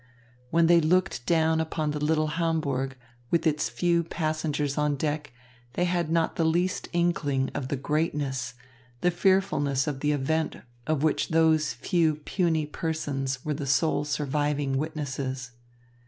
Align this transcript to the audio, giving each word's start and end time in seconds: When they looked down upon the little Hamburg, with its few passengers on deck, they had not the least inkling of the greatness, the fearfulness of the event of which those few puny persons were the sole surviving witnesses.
When 0.49 0.65
they 0.65 0.81
looked 0.81 1.27
down 1.27 1.61
upon 1.61 1.91
the 1.91 2.03
little 2.03 2.25
Hamburg, 2.29 2.95
with 3.29 3.45
its 3.45 3.69
few 3.69 4.03
passengers 4.03 4.75
on 4.75 4.95
deck, 4.95 5.31
they 5.73 5.85
had 5.85 6.09
not 6.11 6.37
the 6.37 6.43
least 6.43 6.87
inkling 6.91 7.51
of 7.53 7.67
the 7.67 7.75
greatness, 7.75 8.55
the 9.01 9.11
fearfulness 9.11 9.85
of 9.85 9.99
the 9.99 10.11
event 10.11 10.55
of 10.87 11.03
which 11.03 11.29
those 11.29 11.73
few 11.73 12.15
puny 12.15 12.65
persons 12.65 13.45
were 13.45 13.53
the 13.53 13.67
sole 13.67 14.03
surviving 14.03 14.79
witnesses. 14.79 15.51